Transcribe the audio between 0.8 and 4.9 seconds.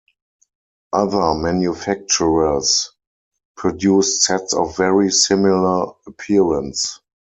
Other manufacturers produced sets of